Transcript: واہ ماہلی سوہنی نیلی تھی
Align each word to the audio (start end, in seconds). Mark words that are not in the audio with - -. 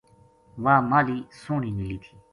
واہ 0.63 0.81
ماہلی 0.89 1.17
سوہنی 1.41 1.71
نیلی 1.77 1.97
تھی 2.03 2.13